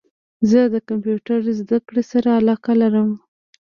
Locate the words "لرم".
2.81-3.09